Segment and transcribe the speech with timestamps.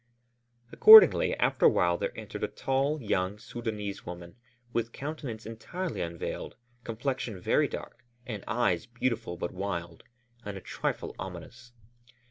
[0.71, 4.35] Accordingly, after a while there entered a tall, young Sudânese woman
[4.73, 10.01] with countenance entirely unveiled, complexion very dark, and eyes beautiful but wild,
[10.43, 11.73] and a trifle ominous.